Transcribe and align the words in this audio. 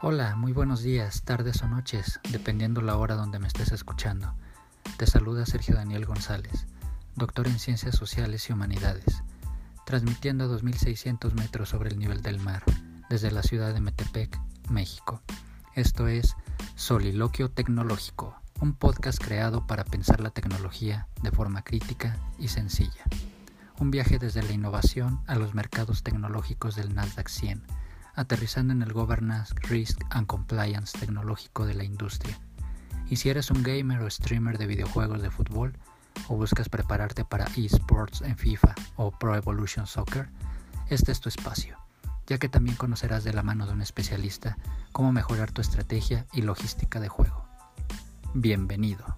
Hola, 0.00 0.36
muy 0.36 0.52
buenos 0.52 0.82
días, 0.84 1.22
tardes 1.22 1.60
o 1.62 1.66
noches, 1.66 2.20
dependiendo 2.30 2.82
la 2.82 2.96
hora 2.96 3.16
donde 3.16 3.40
me 3.40 3.48
estés 3.48 3.72
escuchando. 3.72 4.32
Te 4.96 5.08
saluda 5.08 5.44
Sergio 5.44 5.74
Daniel 5.74 6.06
González, 6.06 6.68
doctor 7.16 7.48
en 7.48 7.58
Ciencias 7.58 7.96
Sociales 7.96 8.48
y 8.48 8.52
Humanidades, 8.52 9.24
transmitiendo 9.84 10.44
a 10.44 10.46
2600 10.46 11.34
metros 11.34 11.70
sobre 11.70 11.90
el 11.90 11.98
nivel 11.98 12.22
del 12.22 12.38
mar, 12.38 12.62
desde 13.10 13.32
la 13.32 13.42
ciudad 13.42 13.74
de 13.74 13.80
Metepec, 13.80 14.38
México. 14.70 15.20
Esto 15.74 16.06
es 16.06 16.36
Soliloquio 16.76 17.50
Tecnológico, 17.50 18.36
un 18.60 18.74
podcast 18.74 19.20
creado 19.20 19.66
para 19.66 19.82
pensar 19.82 20.20
la 20.20 20.30
tecnología 20.30 21.08
de 21.22 21.32
forma 21.32 21.62
crítica 21.62 22.16
y 22.38 22.46
sencilla. 22.46 23.02
Un 23.80 23.90
viaje 23.90 24.20
desde 24.20 24.44
la 24.44 24.52
innovación 24.52 25.20
a 25.26 25.34
los 25.34 25.54
mercados 25.54 26.04
tecnológicos 26.04 26.76
del 26.76 26.94
Nasdaq 26.94 27.28
100 27.28 27.77
aterrizando 28.18 28.72
en 28.72 28.82
el 28.82 28.92
Governance, 28.92 29.54
Risk 29.62 30.00
and 30.10 30.26
Compliance 30.26 30.98
tecnológico 30.98 31.66
de 31.66 31.74
la 31.74 31.84
industria. 31.84 32.36
Y 33.08 33.16
si 33.16 33.30
eres 33.30 33.50
un 33.50 33.62
gamer 33.62 34.00
o 34.00 34.10
streamer 34.10 34.58
de 34.58 34.66
videojuegos 34.66 35.22
de 35.22 35.30
fútbol, 35.30 35.74
o 36.26 36.34
buscas 36.34 36.68
prepararte 36.68 37.24
para 37.24 37.46
esports 37.56 38.22
en 38.22 38.36
FIFA 38.36 38.74
o 38.96 39.12
Pro 39.12 39.36
Evolution 39.36 39.86
Soccer, 39.86 40.28
este 40.90 41.12
es 41.12 41.20
tu 41.20 41.28
espacio, 41.28 41.78
ya 42.26 42.38
que 42.38 42.48
también 42.48 42.76
conocerás 42.76 43.22
de 43.22 43.32
la 43.32 43.44
mano 43.44 43.66
de 43.66 43.72
un 43.72 43.82
especialista 43.82 44.58
cómo 44.90 45.12
mejorar 45.12 45.52
tu 45.52 45.60
estrategia 45.60 46.26
y 46.32 46.42
logística 46.42 46.98
de 46.98 47.08
juego. 47.08 47.46
Bienvenido. 48.34 49.17